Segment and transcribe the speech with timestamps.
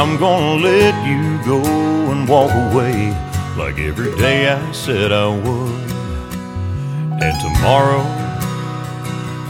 [0.00, 1.60] I'm gonna let you go
[2.12, 3.10] and walk away
[3.56, 5.90] like every day I said I would.
[7.20, 8.04] And tomorrow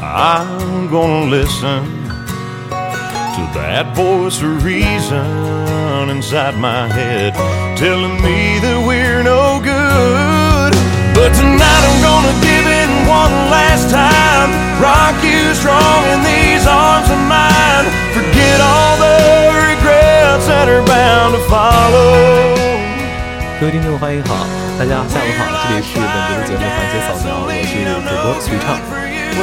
[0.01, 1.84] I'm gonna listen
[3.37, 7.34] to that voice of reason inside my head
[7.77, 10.72] telling me that we're no good.
[11.12, 14.48] But tonight I'm gonna give it one last time,
[14.81, 17.84] rock you strong in these arms of mine.
[18.17, 19.19] Forget all the
[23.61, 24.47] 各位听众，欢迎好，
[24.78, 28.78] 大家下午好，这里是本节的节目环节扫描，我是主播徐畅，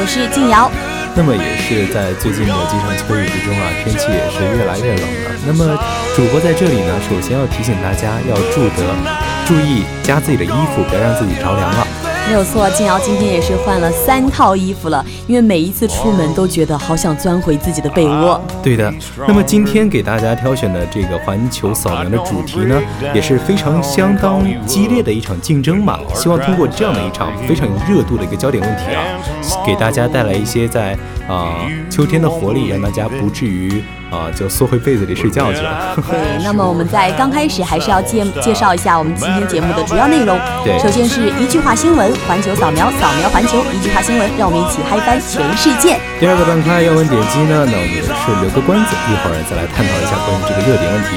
[0.06, 0.72] 是静瑶。
[1.14, 5.30] 那么也是在最近的几场秋雨之中啊，天气也是越来越冷了。
[5.46, 5.78] 那么
[6.16, 8.88] 主播在这里呢，首先要提醒大家要注得
[9.44, 11.86] 注意加自己的衣服，不要让自己着凉了。
[12.26, 18.40] 没有错，静瑶今天也是换了三套衣服了，因为每一次出门都觉得好想钻回自己的被窝。
[18.62, 18.92] 对的，
[19.28, 22.82] 那么今天给大家挑选的这个环球扫描的主题呢，
[23.14, 25.98] 也是非常相当激烈的一场竞争嘛。
[26.14, 29.02] 希望通过这样的一场非常有热度的一个焦点问题啊，
[29.64, 31.54] 给大家带来一些在啊
[31.88, 33.82] 秋天的活力，让大家不至于。
[34.10, 35.96] 啊，就缩回被子里睡觉去了。
[36.08, 40.38] 对， 那么我们在刚开始还是要介介绍一下我们今天节目的主要内容。
[40.64, 45.98] 对，首先是一句话新闻，环球扫描，扫描环球，一句话新闻，让我们一起嗨翻全世界。
[46.20, 51.10] 第二个板块要闻点击呢，那我们也是留个关子，一会儿再来探讨一下关于这个热点问题。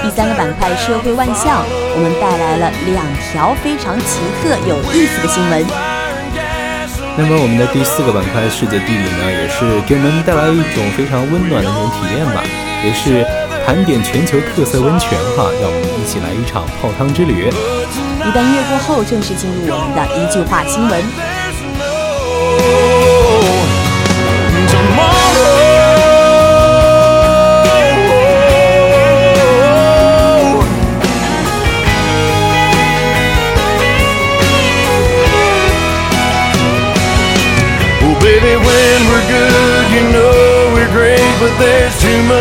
[0.00, 1.64] 第三个板块社会万象，
[1.96, 5.97] 我们带来了两条非常奇特有意思的新闻。
[7.18, 12.46] 那么我们的第四个板块世界地理呢，也是给我们带来一种非常温暖的那种体验吧，
[12.86, 13.26] 也是
[13.66, 17.50] 盘点全球特色温泉哈，让我们一起来一场泡汤之旅。
[18.22, 21.37] 一段月过后，正式进入我们的一句话新闻。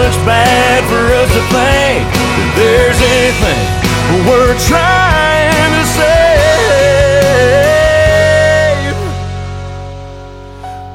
[0.08, 2.08] Much bad for us to think
[2.38, 3.60] that there's anything
[4.26, 6.56] worth trying to save.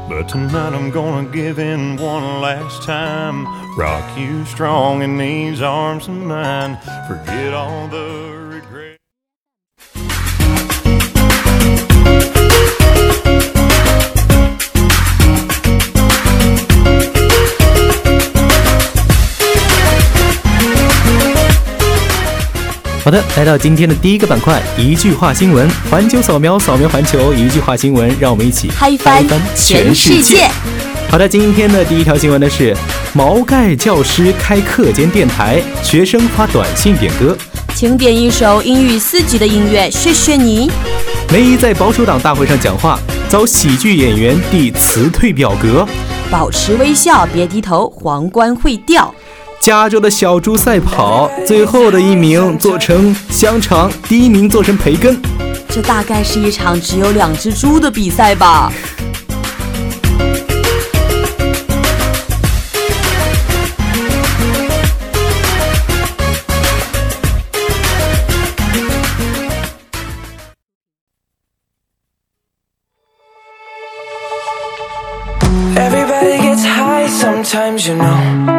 [0.09, 3.45] But tonight I'm gonna give in one last time,
[3.77, 8.22] rock you strong in these arms of mine, forget all the
[23.05, 29.27] 好的，来到今天的第一个板块，一句话新闻，环球扫描，扫描环球，一句话新闻，让我们一起嗨翻
[29.57, 30.49] 全世界。
[31.11, 32.77] 好的，今天的第一条新闻呢是
[33.13, 37.37] 毛概教师开课间电台，学生发短信点歌，
[37.75, 40.71] 请点一首英语四级的音乐，谢谢你。
[41.33, 42.97] 梅姨在保守党大会上讲话，
[43.29, 45.85] 遭喜剧演员递辞退表格，
[46.31, 49.13] 保持微笑，别低头，皇冠会掉。
[49.63, 55.17] 加州的小猪赛跑，最后的一名做成香肠，第一名做成培根。
[55.69, 58.73] 这大概是一场只有两只猪的比赛吧。
[75.77, 78.52] Everybody gets high sometimes, you know.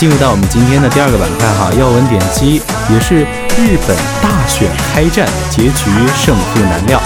[0.00, 3.16] 进入到我们今天的第二个板块哈，要闻点击也是
[3.58, 6.98] 日本大选开战，结局胜负难料。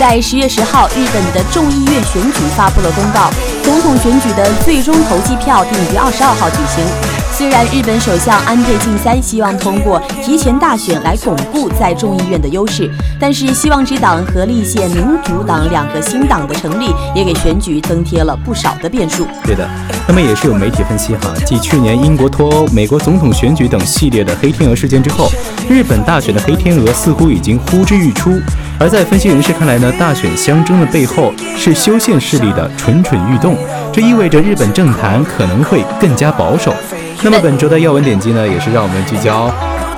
[0.00, 3.28] 在十月十号，日本的众议院选举发布了公告，
[3.62, 7.11] 总统选举的最终投机票定于二十二号举行。
[7.42, 19.26] 虽然日本首相安倍晋三希望通过提前大选来巩固在众议院的优势，但是希望之党和立宪民主党两个新党的成立，也给选举增添了不少的变数。
[19.42, 19.68] 对的，
[20.06, 25.28] 那么也是有媒体分析哈，继去年英国脱欧、美国总统选举等系列的黑天鹅事件之后，
[25.68, 28.40] 日本大选的黑天鹅似乎已经呼之欲出。
[28.82, 33.56] 而在分析人士看来呢，大选相争的背后是修宪势力的蠢蠢欲动，
[33.92, 36.74] 这意味着日本政坛可能会更加保守。
[37.22, 39.48] 那么本周的要闻点击呢，也是让我们聚焦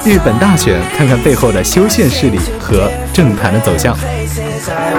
[0.05, 3.97] 日本大选，看看背后的修宪势力和政坛的走向。
[3.97, 4.93] Places I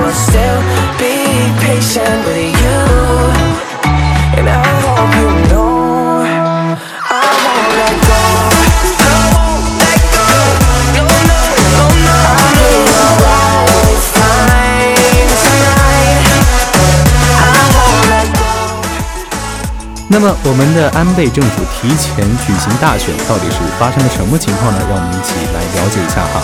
[20.18, 24.80] 那么我们的安倍政府提前举行大选，到底是发生了什么情况呢？
[24.88, 26.42] 让我们一起来了解一下哈。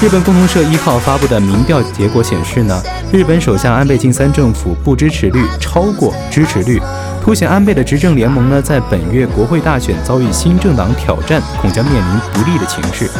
[0.00, 2.80] 日本共同社一号发布的民调结果显示呢，
[3.12, 6.80] 日本首相安倍晋三政府不支持率超过支持率，
[7.20, 13.10] 凸显安倍的执政联盟呢在本月国会大选遭遇新政党挑战，恐将面临不利的情势。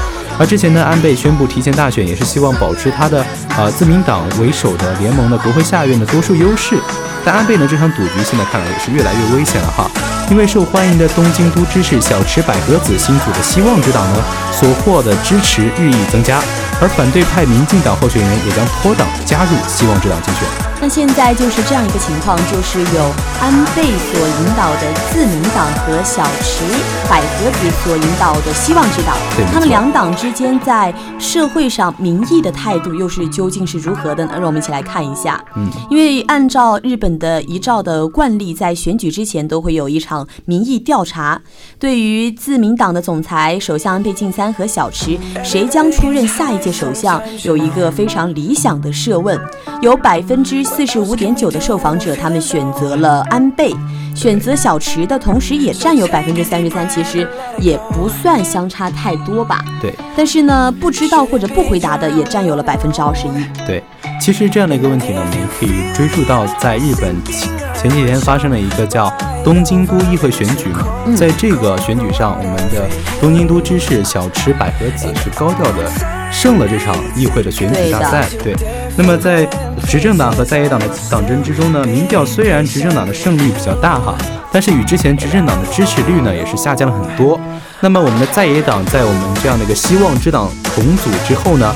[0.42, 3.24] 而之前呢，安倍宣布提前大选，也是希望保持他的
[3.56, 6.76] 呃自民党为首的联盟的国会下院的多数优势。
[7.24, 9.88] 但安倍呢这场赌局现在看来也是越来越危险了哈，
[10.32, 14.18] 因为受欢迎的东京都知事小池百合子新组的希望之党呢
[14.50, 16.42] 所获的支持日益增加，
[16.80, 20.71] 而反对派民进党候选人也将脱党加入希望之党竞选。
[20.82, 26.64] 那现在就是这样一个情况，就是有安倍所引导的自民党和小池
[27.08, 29.16] 百合子所引导的希望之党
[29.52, 34.32] 他们两党之间在社会上民意的态度又是究竟是如何的呢？
[34.34, 35.40] 让我们一起来看一下。
[35.54, 41.40] 嗯，因为按照日本的遗照的惯例，在选举之前都会有一场民意调查。
[41.78, 49.40] 对于自民党的总裁首相安倍晋三和小池，谁将出任下一届首相，有一个非常理想的设问，
[49.80, 53.70] 有百分之四十五点九的受访者他们选择了安倍，
[54.14, 57.28] 选择小池的同时也占有百分之三十三，其实
[57.58, 59.62] 也不算相差太多吧。
[59.82, 63.66] 对但是呢，不知道或者不回答的也占有了百分之二十一。
[63.66, 63.82] 对，
[64.18, 69.12] 其实这样的一个问题呢，我们可以追溯到在日本前前几天发生了一个叫
[69.44, 72.88] 东京都议会选举嘛，嗯在这个选举上，我们的
[73.20, 75.90] 东京都知事小池百合子是高调的
[76.30, 78.26] 胜了这场议会的选举大赛。
[78.42, 78.54] 对，
[78.96, 79.46] 那么在
[79.92, 84.16] 执政党和在野党的党争之中呢，民调虽然执政党的胜率比较大哈，
[84.50, 87.38] 但是与之前执政党的支持率呢也是下降了很多。
[87.80, 91.74] 那么我们的在野党在我们这样的一个希望之党重组之后呢，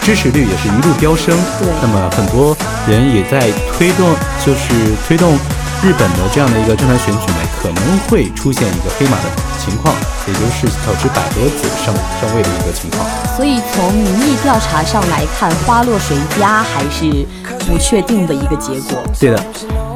[0.00, 1.36] 支持率也是一路飙升。
[1.60, 2.56] 对那么很多
[2.88, 4.08] 人也在推动，
[4.42, 4.72] 就是
[5.06, 5.34] 推动
[5.84, 9.30] 日本的这样的一个政坛选举呢，可能会出现一个黑马的
[9.64, 9.94] 情况，
[10.26, 13.06] 也就是小池百合子上上位的一个情况。
[13.36, 17.24] 所以从民意调查上来看，花落谁家还是
[17.66, 19.00] 不确定的一个结果。
[19.20, 19.44] 对的，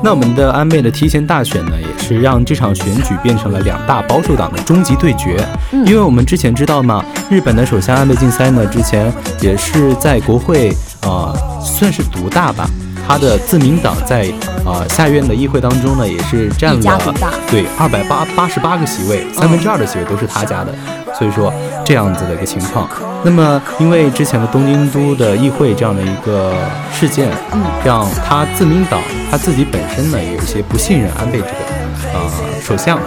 [0.02, 5.44] 那我们的安倍的提前大选呢，也是让这场选举变成了两大保守党的终极对决。
[5.72, 12.70] 因为我们之前知道嘛，日本的首相安倍晋三呢，之前也是在国会呃算是独大吧。
[13.06, 14.32] 他的自民党在
[14.64, 17.14] 呃下院的议会当中呢，也是占了
[17.50, 20.74] 对二百八八十八个席位，三分之二的席位都是他家的，
[21.16, 21.52] 所以说
[21.84, 22.88] 这样子的一个情况。
[23.22, 26.54] 那么因为之前的东京都的议会这样的一个
[26.92, 27.60] 事件，嗯。
[27.84, 32.98] 让他自民党他自己本身呢也有一些不信任安倍这个呃首相，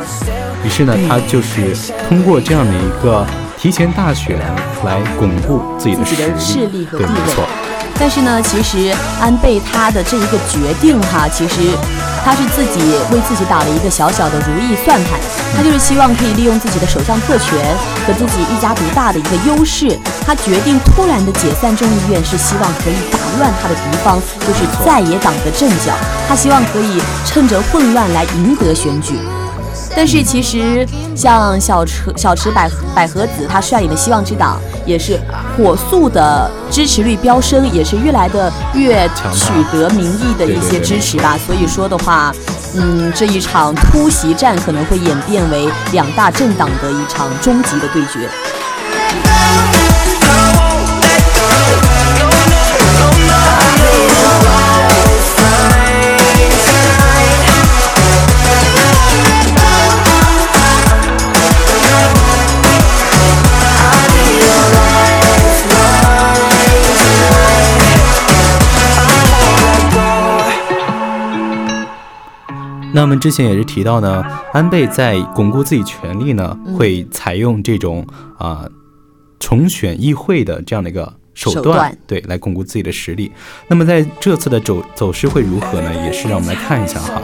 [0.63, 1.07] 于是呢嗯。
[1.07, 1.75] 他就是
[2.07, 3.25] 通过这样的一个
[3.57, 4.37] 提前大选
[4.85, 7.43] 来巩固自己的实势力和对，没错。
[7.99, 11.55] 但是呢，其实安倍他的这一个决定哈，其实
[12.23, 12.79] 他是自己
[13.11, 15.19] 为自己打了一个小小的如意算盘，
[15.55, 17.59] 他就是希望可以利用自己的首相特权
[18.07, 25.93] 和自己一家独大的一个优势，他决定突然的解散众议院，是希望可以打乱他的敌方，就是在野党的阵脚，
[26.27, 29.19] 他希望可以趁着混乱来赢得选举。
[29.95, 35.19] 但是其实像小池小池百百合子，她率领的希望之党也是
[35.57, 41.37] 火速的支持率飙升，也是越来的越取得民意的一些支持吧。
[41.45, 42.33] 所以说的话，
[42.75, 48.29] 嗯，这一场突袭战可能会演变为两大政党的一场终极的对决。
[72.91, 78.05] 那我们之前也是提到呢，安倍在巩固自己权力呢，会采用这种
[78.37, 78.67] 啊、
[79.39, 83.31] 重选议会的这样的一个手段，手段对，来巩固自己的实力。
[83.67, 85.89] 那么在这次的走走势会如何呢？
[86.05, 87.21] 也是让我们来看一下哈。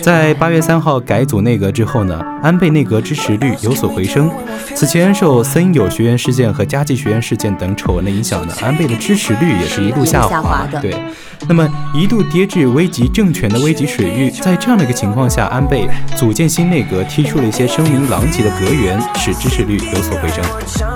[0.00, 4.30] 在八月三号改组内阁之后呢，安倍内阁支持率有所回升。
[4.74, 10.94] 此前受森友学院事件和佳绩学院事件等丑闻的影响呢，安倍的支持率也是一路下滑的对，
[11.48, 14.30] 那么一度跌至危及政权的危急水域。
[14.30, 20.44] 在这样的一个情况下，安倍组建新内阁，提出了一些声名狼藉的阁员，使支持率有所回升。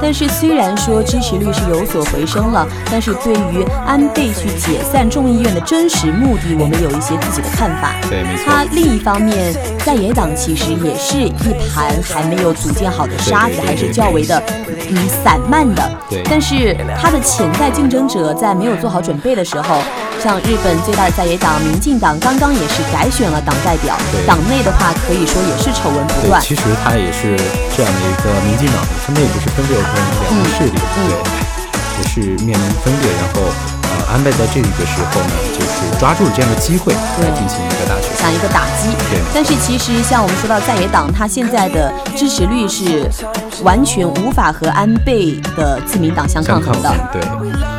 [0.00, 2.60] 但是虽然说支持率是有所回升了，
[2.90, 7.95] 但是对于安倍去解散众议院的真实目的，我们有一些自己的看法。
[8.09, 8.45] 对，没错。
[8.47, 14.43] 他另一方面，在野党其实也是一盘还没有组建好的沙子，还是较为的
[14.90, 15.90] 嗯散漫的。
[16.09, 19.81] 对但是他的潜在竞争者在没有做好准备的时候，
[20.23, 26.40] 像日本最大的在野党民进党刚刚也是改选了党代表对，党内的话可以说也是丑闻不，断。
[26.43, 27.37] 其实他也是
[27.76, 31.40] 这样的一个民进党，它内部是分裂成两个势力，嗯对，
[32.00, 33.11] 也是面临分裂。
[33.21, 33.42] 然后，
[33.83, 38.16] 呃，安倍在这个时候呢，就是抓住了这样的机会来进行一个大选。
[38.16, 39.21] 想一个打击对。
[39.35, 43.09] 但是其实像我们说到在野党，他现在的支持率是
[43.62, 46.90] 完全无法和安倍的自民党相抗衡的。
[47.12, 47.21] 对，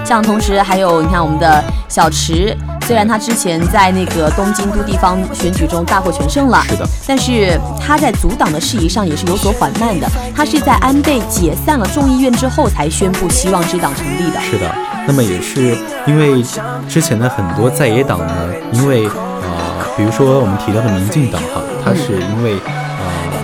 [0.06, 2.56] 像同时还有你看我们的小池，
[2.88, 10.08] 虽然他之前在那个东京都地方选举中大获全胜了，是的，但是他在阻挡的事宜上也是有所缓慢的。
[10.36, 14.42] 他是在安倍解散了众议院之后才宣布希望之党成立的。
[14.42, 14.70] 是的。
[15.08, 16.44] 那么也是因为
[16.88, 18.34] 之前的很多在野党呢，
[18.72, 22.91] 因为呃，比如说我们提到的民进党哈，它是因为呃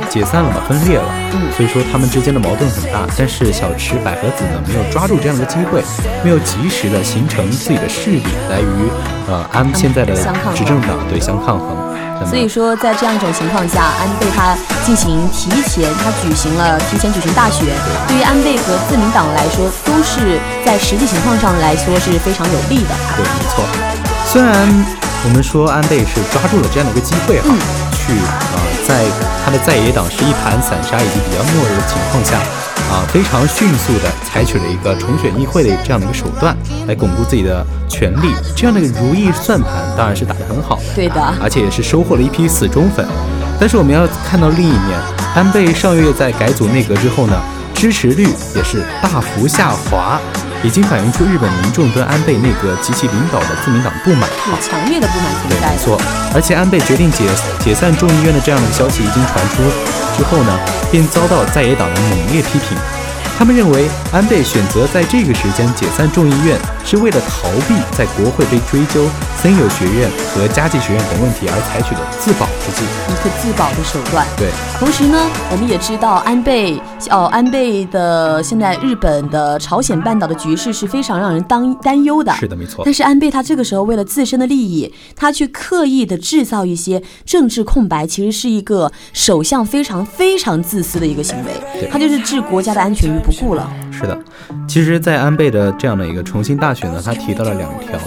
[0.10, 3.06] 解散了嘛，分裂了，嗯所以说他们之间的矛盾很大。
[3.18, 5.84] 但是小池百合子呢，没有抓住这样的机会，
[6.24, 8.90] 没有及时的形成自己的势力，来与
[9.28, 10.14] 呃安现在的
[10.56, 11.78] 执政党对相抗衡。
[12.26, 17.68] 所以说，在这样一种情况下，安倍他进行提前，他举行了提前举行大选，
[18.08, 22.90] 对于安倍和自民党来说，都是在实际情况上来说是非常有利的。
[23.16, 23.64] 对，没错。
[24.26, 24.68] 虽然
[25.26, 27.54] 我们说安倍是抓住了这样的一个机会哈，
[28.08, 28.56] 去啊，
[28.88, 29.04] 在
[29.44, 32.38] 他的在野党是一盘散沙以及比较懦弱的情况下，
[32.90, 36.56] 啊、非常迅速的采取了一个重选议会的这样的一个手段，
[36.88, 38.34] 来巩固自己的权力。
[38.56, 43.06] 这样的一个如意算盘当然是打得很好的，对的，而且也是收获了一批死忠粉。
[43.60, 44.98] 但是我们要看到另一面，
[45.36, 47.36] 安倍上月在改组内阁之后呢，
[47.74, 50.18] 支持率也是大幅下滑，
[50.64, 54.30] 已经反映出日本民众对安倍内阁及其领导的自民党不满。
[54.50, 55.72] 有强烈的不满存对，在。
[55.72, 56.00] 没错。
[56.34, 57.26] 而且安倍决定解
[57.60, 59.64] 解散众议院的这样的消息一经传出
[60.18, 60.60] 之后呢，
[60.92, 62.78] 便遭到在野党的猛烈批评。
[63.38, 69.08] 他们认为安倍选择在这个时间解散众议院，是为了逃避在国会被追究
[69.40, 72.84] 森友学院和佳绩学院等问题而采取的自保之计。
[72.84, 74.26] 一个自保的手段。
[74.36, 82.34] 对，同时呢，我们也知道安倍哦，安倍的现在日本的朝鲜半岛的局势是非常让人担担忧的。
[82.34, 82.92] 是的，没错但。
[82.92, 91.88] 是安倍他这个时候为了自身的利益，他去刻意的制造一些政治空白，其实是一个首相非常非常自私的一个行为对。
[91.92, 93.70] 他就是置国家的安全于不顾了。
[93.92, 94.18] 是的，
[94.68, 98.00] 其实，在安倍的这样的一个重新大选呢，他提到了两条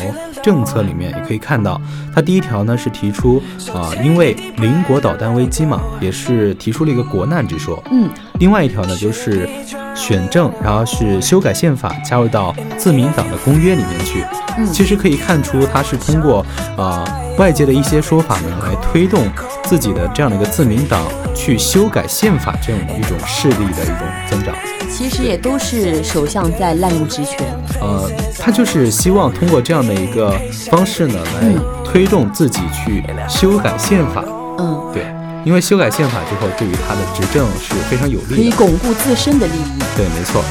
[0.42, 1.80] 政策里面，也可以看到，
[2.14, 3.42] 他第一条呢是提出
[3.74, 7.82] 啊、因为邻国导弹危机嘛，也是提出了一个国难之说。
[7.90, 8.08] 嗯，
[8.40, 9.48] 另外一条呢就是
[9.94, 14.24] 选政，然后是修改宪法，加入到自民党的公约里面去。
[14.56, 16.44] 嗯其实可以看出，他是通过
[16.76, 17.04] 呃、
[17.38, 19.24] 外界的一些说法呢，来推动
[19.64, 21.00] 自己的这样的一个自民党
[21.34, 24.54] 去修改宪法这样一种势力的一种增长。
[24.90, 27.46] 其实也都是首相在滥用职权。
[27.80, 30.32] 呃，他就是希望通过这样的一个
[30.70, 31.54] 方式呢，来
[31.84, 34.24] 推动自己去修改宪法。
[34.58, 35.04] 嗯，对，
[35.44, 38.50] 因为修改宪法之后，对于他的执政是非常有利的可以。
[38.50, 39.82] 巩固自身的利益。
[39.96, 40.42] 对，没错。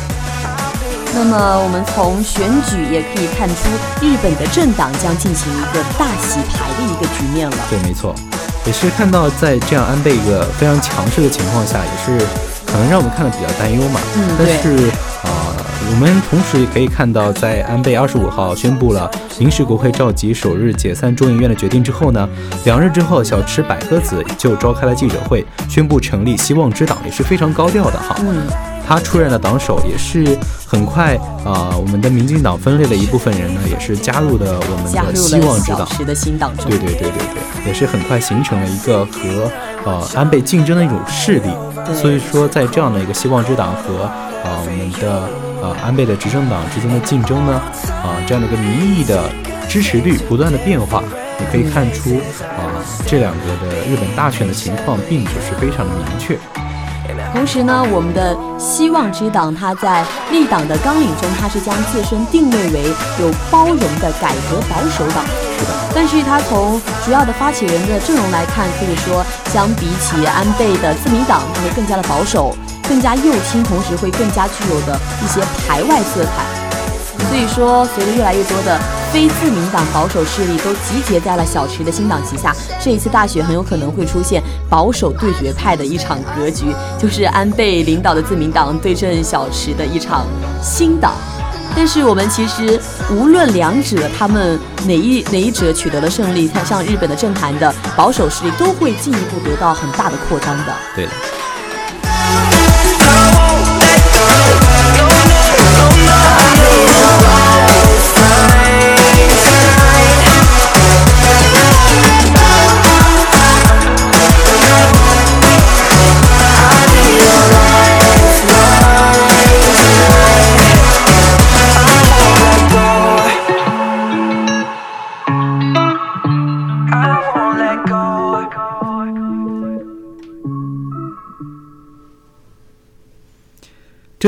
[1.13, 3.69] 那么我们从选举也可以看出，
[4.01, 7.57] 日本的政党将进行一个大洗牌的一个局面了。
[7.69, 8.13] 对，没错，
[8.65, 12.25] 也是看到在这样安倍一个非常强势的情况下，也是
[12.65, 13.99] 可能让我们看的比较担忧嘛。
[14.15, 14.89] 嗯对但是
[15.25, 15.28] 啊、呃
[15.91, 22.29] 我们同时也可以看到，在安倍二十五号宣布了临时国会召集首日解散众议院的决定之后呢，
[22.63, 28.15] 两日之后，小池百合子就召开了记者会，宣布成立希望之党，也是非常高调的哈。
[28.19, 28.43] 嗯，
[28.87, 35.79] 他出任了党首，也是很快啊、我们的民进党分裂的一部分人呢，也是加入了我们的希望之党。
[35.79, 36.55] 小池的新党。
[36.55, 39.51] 对对对对对，也是很快形成了一个和
[39.85, 41.49] 呃安倍竞争的一种势力。
[41.95, 44.07] 所以说，在这样的一个希望之党和
[44.43, 45.29] 啊我们的
[45.61, 47.53] 呃安倍的执政党之间的竞争呢，
[48.03, 49.29] 啊这样的一个民意的
[49.67, 51.03] 支持率不断的变化，
[51.37, 56.37] 你可以看出啊这两个的日本大选的情况并不是非常的明确。
[57.33, 62.83] 同时呢，我们的希望之党，它在立党的纲领中，它是将自身定位为
[63.19, 65.23] 有包容的改革保守党。
[65.57, 72.55] 是的，但是它从主要的发起人的阵容来看，可以说相比起安倍的自民党，它会更加的保守，
[72.89, 76.59] 更加右倾，同时会更加具有的一些排外色彩。
[77.29, 78.79] 所以说，随着越来越多的
[79.13, 90.25] 非自民党保守势力都集结在了小池的新党旗下，这一次大选很有可能会出现保守对决派的一场格局，就是安倍领导的自民党对阵小池的一场
[90.63, 91.13] 新党。
[91.75, 92.79] 但是我们其实
[93.11, 100.73] 无论两者他们哪一 哪一者取得了胜利，像日本的政坛的保守势力都会进一步得到很大的扩张的。
[100.95, 101.11] 对的。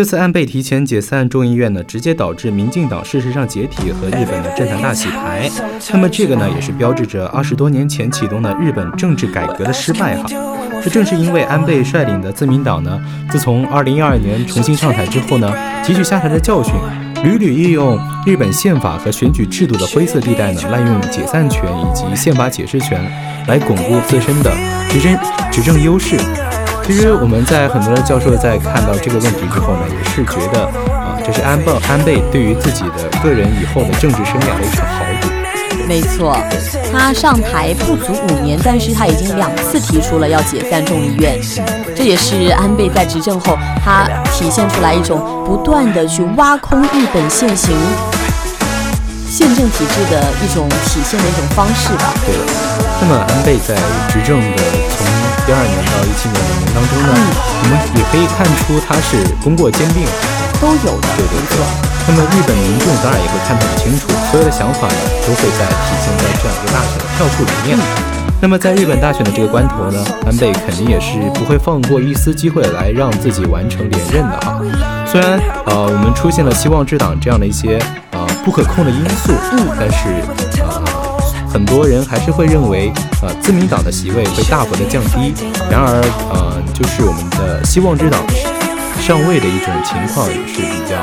[0.01, 5.47] 这次安倍提前解散众议院呢，直接导致民进党事实上解体和日本的政坛大洗牌。
[5.93, 10.25] 那么这个呢，也是标志着二十多年前启动的日本政治改革的失败哈。
[10.83, 12.99] 这正是因为安倍率领的自民党呢，
[13.29, 15.53] 自从二零一二年重新上台之后呢，
[15.85, 16.73] 汲取下台的教训，
[17.23, 17.95] 屡屡利用
[18.25, 22.99] 日本宪法和选举制度的灰色地带呢，滥用解散权以及宪法解释权，
[23.47, 24.51] 来巩固自身的
[24.89, 25.15] 执政
[25.51, 26.17] 执政优势。
[26.85, 35.29] 其实我们在很多的教授在看到这个问题之后呢，也是觉得啊，这是安倍安倍对于自己的个人以后的政治生涯的一场豪赌。
[35.87, 36.37] 没错，
[36.91, 41.39] 他上台不足五年，但是他已经两次提出了要解散众议院，
[41.95, 47.75] 这也是安倍在执政后他体现出来一种不断的去挖空日本现行
[49.29, 52.13] 宪政体制的一种体现的一种方式吧。
[52.25, 52.51] 对的。
[53.01, 53.75] 那么安倍在
[54.07, 54.63] 执政的
[54.97, 55.07] 从
[55.47, 60.05] 一二年到一七年两年当中呢，我们也可以看出他是功过兼并，
[60.61, 61.07] 都有的。
[61.17, 61.57] 对对对。
[62.07, 67.77] 那么日本民众当然也会看得很清楚，所有的想法呢都会在体现在这样一个大选的票数里面。
[68.41, 74.59] 那么在日本大选的这个关头呢，安倍肯定也是不会放过一丝机会来让自己完成连任的哈。
[75.05, 77.79] 虽然呃我们出现了希望之党这样的一些
[78.11, 80.50] 呃不可控的因素，嗯，但是呃。
[81.51, 85.33] 很多人还是会认为，呃，自民党的席位会大幅的降低。
[85.69, 88.21] 然而，呃，就是我们的希望之党
[89.01, 90.95] 上位的一种情况也是比较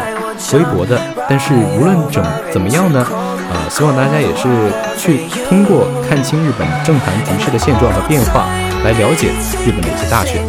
[0.57, 0.99] 微薄的。
[1.29, 8.47] 但是无论怎怎么样呢，呃，希望大家也是去通过看清日本政坛局势的现状和变化，
[8.85, 9.29] 来了解
[9.67, 10.43] 日本的一些大选。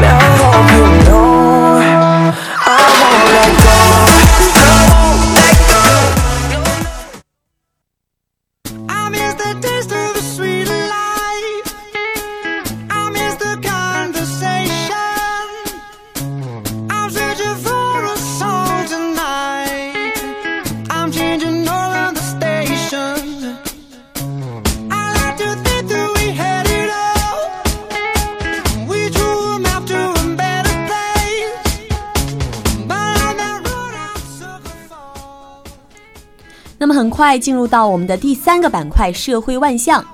[0.00, 1.23] 那
[3.18, 4.23] 么很
[37.14, 40.04] 快进入到我们的第三个板块——社会万象。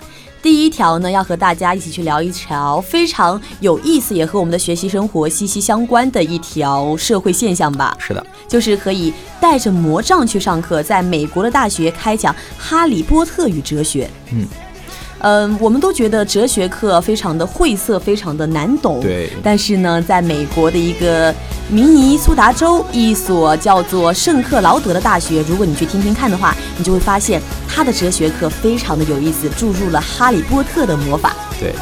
[0.42, 7.96] 第一条呢，要和大家一起去聊一条非常有意思，也和我们的学习生活息息相关的一条社会现象吧。
[7.98, 14.04] 是的，就是可以带着魔杖去上课，在美国的大学开讲《哈利波特与哲学》。
[14.34, 14.46] 嗯。
[15.20, 19.00] 嗯，我们都觉得哲学课非常的晦涩，非常的难懂。
[19.00, 19.30] 对。
[19.42, 21.34] 但是呢，在美国的一个
[21.68, 31.34] 明尼苏达州一所叫做圣克劳德的大学，如果你去听听看的话，你就会发现他的哲学课非常的有意思，注入了哈利波特的魔法。
[31.58, 31.74] 对。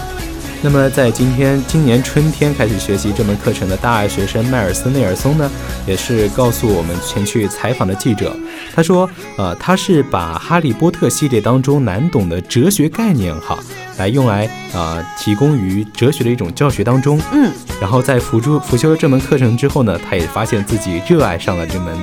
[0.60, 5.48] 那么在今天今年春天开始学习这门课程的大二学生迈尔斯内尔松呢，
[5.86, 8.36] 也是告诉我们前去采访的记者，
[8.74, 13.56] 他说，呃，他是把哈利波特系列当中难懂的哲学概念哈，
[13.98, 17.20] 来用来啊提供于哲学的一种教学当中。
[17.32, 21.96] 嗯，然后在辅助辅修了这门课程之后呢，他也发现自己热爱上了这门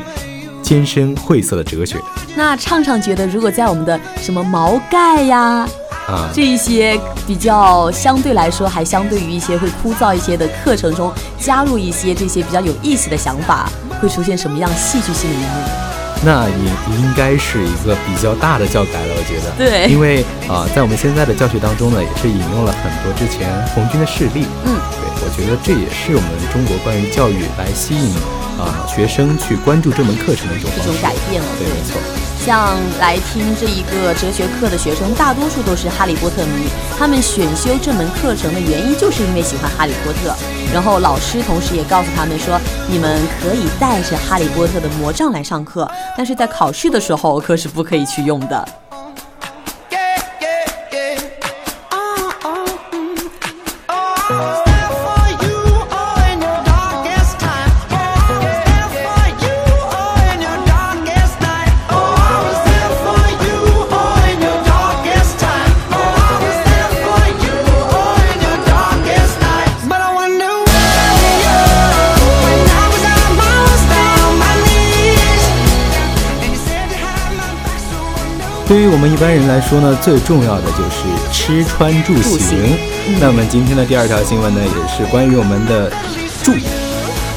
[0.61, 1.97] 艰深晦涩的哲学。
[2.35, 5.67] 那畅畅觉得，如果在我们的什么毛概呀？
[6.07, 13.69] 啊这一些比较相对来说，还相对于一些会枯燥一些的课程中，加入一些这些比较有意思的想法，
[14.01, 15.45] 会出现什么样戏剧性的一幕？
[16.23, 19.51] 那也应该是一个比较大的教改了，我觉得。
[19.57, 24.45] 对因为啊、在我们现在的教学当中呢，也是引用了很多之前红军的事例。
[24.63, 28.15] 嗯，对，我觉得这也是我们中国关于教育来吸引
[28.57, 31.01] 啊、学生去关注这门课程的一种一种方式。
[31.01, 31.47] 改变了。
[31.59, 31.99] 对，没错。
[32.45, 36.69] 像来听这一个哲学课的学生，大多数都是哈利波特迷。
[36.95, 40.31] 他们选修这门课程的原因，就是因为喜欢哈利波特。
[40.71, 48.63] 然后老师同时也告诉他们说，你们可以带着哈利波特的魔杖来上课，但是在考试的时候可是不可以去用的。
[78.75, 82.77] 对于我们一般人来说呢，最重要的就是吃穿住住行行。
[83.21, 85.89] 那我们今天的第二条新闻呢，也是关于我们的
[86.43, 86.51] 住。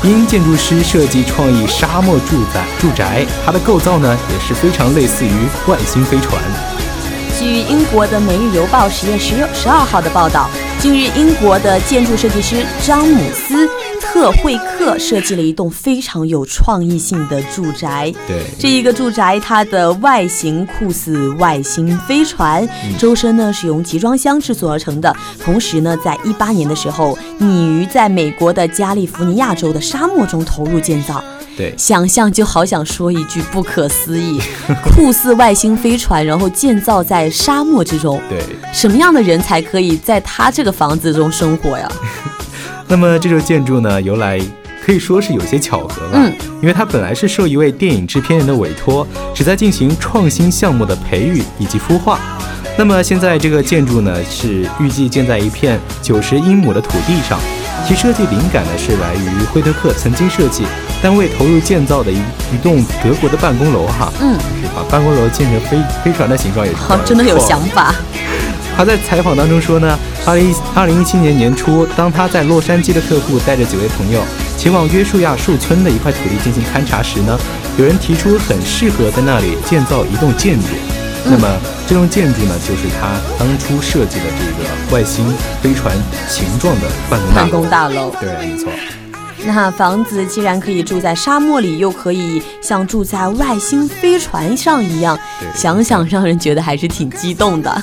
[0.03, 5.31] 因建筑师设计创意沙漠住宅，住宅它的构造呢也是非常类似于
[5.69, 6.43] 外星飞船。
[7.39, 13.65] 据英国的《每日邮报》十月十六、十二号的报道，近日英国的建筑设计师詹姆斯·
[14.19, 18.13] 特惠克设计了一栋非常有创意性的住宅。
[18.27, 25.15] 对这一个住宅它的外形酷似外星飞船，周身呢是用集装箱制作而成的。
[25.41, 31.23] 同时呢，在一八年的时候，拟于在美国的加利福尼亚州的沙漠中投入建造。
[31.57, 34.41] 对，想象就好想说一句不可思议，
[34.83, 38.21] 酷似外星飞船，然后建造在沙漠之中。
[38.29, 38.43] 对。
[38.73, 41.89] 什么样的人才可以在他这个房子中生活呀？
[42.89, 44.41] 那么这座建筑呢，由来
[44.85, 52.19] 可以说是有些巧合吧，嗯，因为它本来是受一位电影制片人的委托，旨在进行创新项目的培育以及孵化。
[52.79, 57.39] 那么现在这个建筑呢，是预计建在一片九十英亩的土地上，
[57.87, 60.65] 其设计灵感呢是来于惠特克曾经设计
[61.03, 67.95] 但未投入建造的一一栋德国的办公楼哈，嗯，是把办公楼建成飞飞船的形状也是好，真的有想法。
[68.79, 74.23] 他在采访当中说呢，二零二零一七年年初，当他在洛杉矶的客户带着几位朋友
[74.57, 77.37] 前往约书亚树村的一块土地进行勘察时呢，
[77.77, 80.69] 有人提出很适合在那里建造一栋建筑。
[81.25, 81.49] 那么
[81.89, 85.27] 这栋建筑呢，就是他当初设计的这个外星
[85.61, 85.93] 飞船
[86.29, 87.61] 形状的办公大办楼。
[87.61, 88.71] 公大楼，对，没错。
[89.45, 95.19] 那房子既然可以住在沙漠里，又可以像住在外星飞船上一样，
[95.53, 97.83] 想想让人觉得还是挺激动的。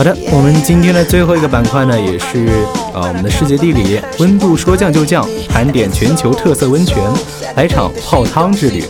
[0.00, 2.48] 好的，我们今天的最后一个板块呢，也是
[2.94, 6.96] 呃我们的世界地理，温度说降就降，盘点全球特色温泉，
[7.54, 8.82] 来场泡汤之旅。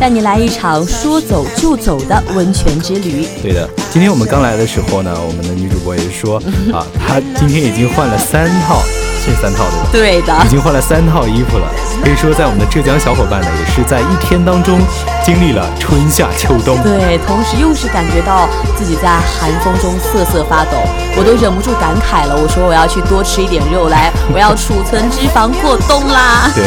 [0.00, 3.24] 带你来一场说走就走的温泉之旅。
[3.44, 6.42] 对的，今天我们刚来的时候呢，我们的女主播也是说
[6.74, 8.82] 啊，她今天已经换了三套，
[9.22, 9.88] 是三套对吧？
[9.92, 11.66] 对的已，经换了三套衣服了。
[12.02, 14.80] 可以说，在我们的浙江小伙伴呢，也是在一天当中
[15.24, 16.76] 经历了春夏秋冬。
[16.82, 19.08] 对，同时又是感觉到自己在
[19.38, 20.76] 寒风中瑟瑟发抖，
[21.16, 22.34] 我都忍不住感慨了。
[22.34, 26.50] 我说我要去多吃一点肉来，我要储存脂肪过冬啦。
[26.54, 26.66] 对，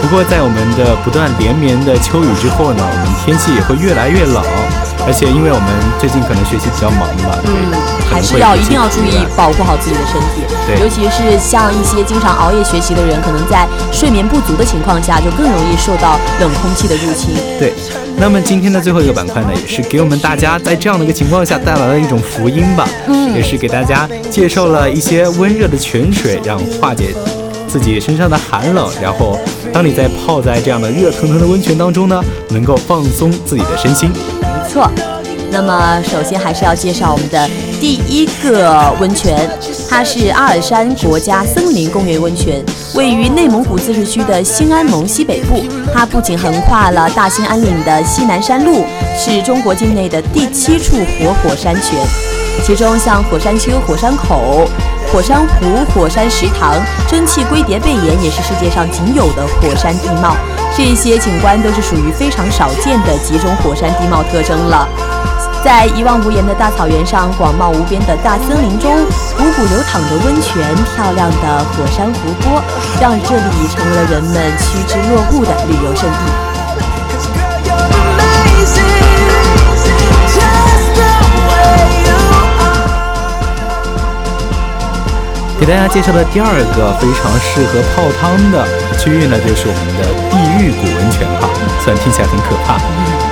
[0.00, 4.38] 不过在我们的不断连绵的秋雨之后呢，我们天气也会越来越冷，
[5.06, 7.74] 而且因为我们最近可能学习比较忙吧，对嗯，
[8.08, 10.46] 还是要一定要注意保护好自己的身体。
[10.66, 17.34] 对尤其是像一些经常熬夜学习的人，可能在睡眠不足的情况下，就更容易受到冷空气的入侵。
[17.58, 17.72] 对，
[18.16, 22.88] 那么今天的最后一个板块呢，也是给我们大家在这样的一个情况下带来了一种福音吧。
[23.06, 27.14] 嗯，也是给大家介绍了一些温热的泉水，让化解
[27.68, 28.90] 自己身上的寒冷。
[29.00, 29.38] 然后，
[29.72, 34.10] 当你在泡在这样的热腾腾的温泉当中呢，能够放松自己的身心。
[34.40, 34.90] 没错。
[35.50, 37.48] 那么，首先还是要介绍我们的
[37.80, 39.48] 第一个温泉，
[39.88, 42.62] 它是阿尔山国家森林公园温泉，
[42.94, 45.62] 位于内蒙古自治区的兴安盟西北部。
[45.94, 48.84] 它不仅横跨了大兴安岭的西南山路，
[49.18, 51.98] 是中国境内的第七处活火山泉。
[52.64, 54.68] 其中像火山丘、火山口、
[55.12, 56.74] 火山湖、火山石塘、
[57.08, 60.34] 蒸汽龟蝶背岩，也是世界上仅有的火山地貌。
[60.76, 64.86] 这些景观都是属于非常少见的几种火山地貌特征了。
[65.66, 68.88] 在一望无垠的大草原上，广袤无边的大森林中，
[69.36, 70.62] 汩汩流淌的温泉，
[70.94, 72.62] 漂亮的火山湖泊，
[73.00, 76.18] 让这里成为了人们趋之若鹜的旅游胜地。
[85.58, 88.64] 给大家介绍的第二个非常适合泡汤的
[88.96, 91.50] 区域呢，就是我们的地狱谷温泉哈。
[91.82, 92.78] 虽然听起来很可怕，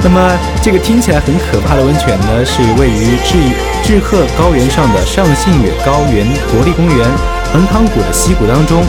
[0.04, 3.38] 那么这个听起来很可怕的温泉呢，是位于志
[3.82, 7.08] 志贺高原上的上信越高原国立公园
[7.50, 8.84] 横塘谷的溪谷当中，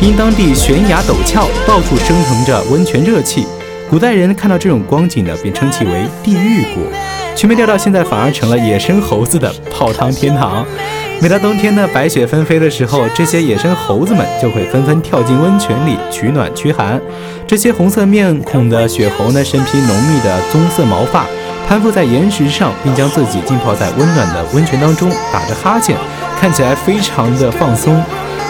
[0.00, 3.46] 因当地悬崖陡峭，到处升腾着温泉热气。
[3.90, 6.80] 古代人看到这种光景呢，便称其为地狱谷。
[7.34, 10.64] 却没料到现在反而成了野生猴子的泡汤天堂。
[11.22, 16.98] 每到冬天呢，白雪纷飞的时候，这些野生猴子们就会纷纷跳进温泉里取暖驱寒。
[17.46, 21.26] 这些红色面孔的雪猴呢，身披浓密的棕色毛发，
[21.68, 25.94] 攀附在岩石上，并将自己浸泡在温暖的温泉当中，打着哈欠，
[26.40, 28.02] 看起来非常的放松。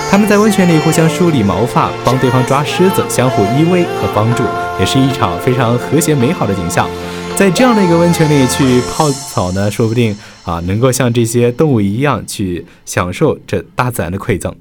[0.08, 4.44] 他们在温泉里互相梳理毛发，帮对方抓虱子，相互依偎和帮助，
[4.80, 6.88] 也是一场非常和谐美好的景象。
[7.36, 14.54] 在这样的一个温泉里去泡澡呢，说不定啊，能够像这些动物一样去享受这大自然的馈赠。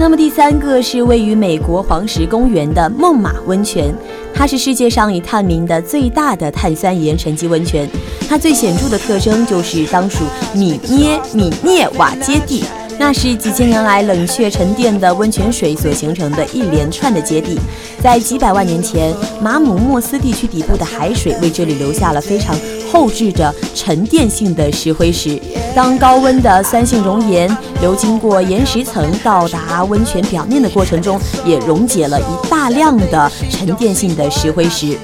[0.00, 3.92] 那么第三个是位于美国黄石公园的梦马温泉，
[4.32, 7.86] 它是世界上已探明的最大的碳酸盐沉积温泉。
[8.28, 10.22] 它最显著的特征就是当属
[10.54, 12.62] 米涅米涅瓦阶地，
[12.96, 17.58] 那是几千年来冷却沉淀的温泉水所形成的一连串的阶地。
[18.00, 22.54] 在几百万年前，马姆莫斯地区底部的海水为这里留下了非常
[22.90, 25.40] 厚质着沉淀性的石灰石。
[25.74, 34.96] 当高温的酸性熔岩流经过岩石层到达温泉表面的过程中，也溶解了一大量的沉淀性的石灰石。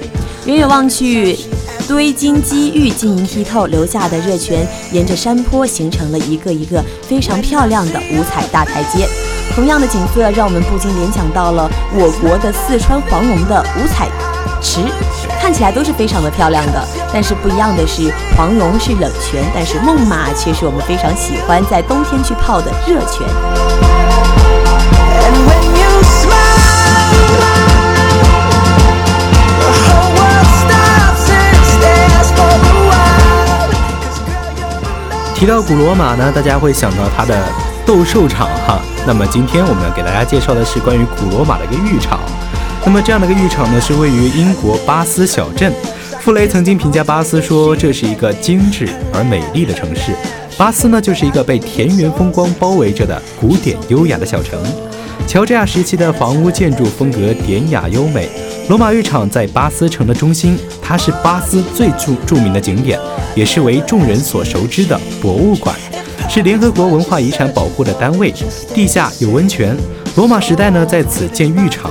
[0.47, 1.38] 远远望去，
[1.87, 9.07] 堆金积玉晶莹剔透，留下的热泉沿着山坡形成了一个一个非常漂亮的五彩大台阶。
[9.55, 14.09] 同样的景色让我们不禁联想到了我国的四川黄龙的五彩
[14.64, 14.81] 池，
[15.40, 16.83] 看起来都是非常的漂亮的。
[17.12, 23.29] 但是不一样的是，黄龙是冷泉，但是梦马却是我们非常喜欢在冬天去泡的热泉。
[25.20, 27.05] And when you smile,
[29.61, 33.68] the whole world stops and stares for a while.
[34.00, 37.37] 'Cause girl, you're 提到古罗马呢，大家会想到它的
[37.85, 38.81] 斗兽场哈。
[39.07, 42.18] 那么今天我们要给大家介绍的是关于古罗马的一个浴场。
[42.87, 45.73] 那么这样的一个浴场呢，是位于英国巴斯小镇。
[46.20, 50.12] 傅雷曾经评价巴斯说，这是一个精致而美丽的城市。
[50.57, 54.62] 巴斯呢，就是一个被田园风光包围着的古典优雅的小城。
[55.27, 58.29] 乔治亚时期的房屋建筑风格典雅优美。
[58.68, 62.99] 罗马浴场在巴斯城的中心，它是巴斯最著著名的景点，
[63.35, 65.75] 也是为众人所熟知的博物馆，
[66.29, 68.33] 是联合国文化遗产保护的单位。
[68.75, 69.77] 地下有温泉，
[70.16, 71.90] 罗马时代呢在此建浴场。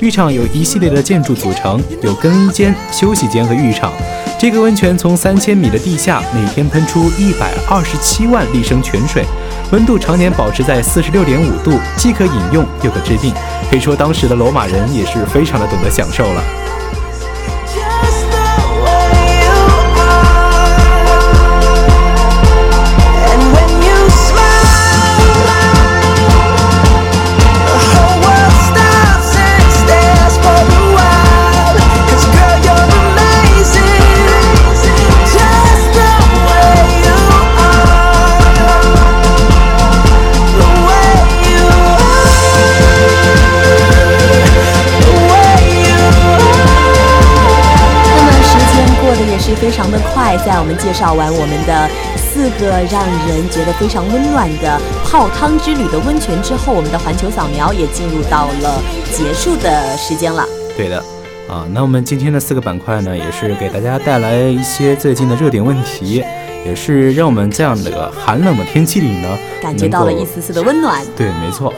[0.00, 3.92] 浴场有一系列的建筑组成，有更衣间、休息间和浴场。
[4.38, 9.24] 这个温泉从三千米的地下每天喷出一百二十七万立升泉水，
[9.70, 13.32] 温度常年保持在四十六点五度，既可饮用又可治病。
[13.70, 16.42] 可以说，当时的罗马人也是非常的懂得享受了。
[50.44, 60.46] 在我们介绍完我们的四个让人觉得非常温暖的泡汤之旅的温泉之后，我们的环球扫描也进入到了结束的时间了。
[60.76, 60.98] 对的，
[61.48, 66.22] 啊，那我们今天的四个板块呢，也是给大家带来一些最近的热点问题，
[66.66, 69.28] 也是让我们这样的寒冷的天气里呢，
[69.62, 71.02] 感觉到了一丝丝的温暖。
[71.16, 71.76] 对，没错，啊，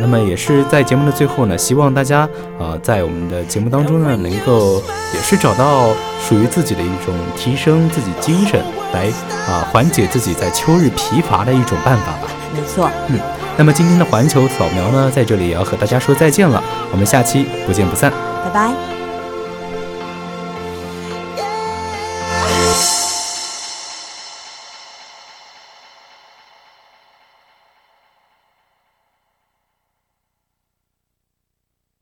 [0.00, 4.82] 那么也是在节目的最后呢，希望大家啊，在我们的节目当中呢，能够
[5.14, 5.90] 也是找到
[6.26, 8.60] 属于自己的一种提升自己精神，
[8.92, 9.06] 来
[9.46, 12.28] 啊缓解自己在秋日疲乏的一种办法吧。
[12.54, 13.18] 没错，嗯
[13.56, 18.10] 那么今天的环球扫描呢，在这里也要和大家说再见了，我们下期不见不散。
[18.44, 18.99] 拜拜。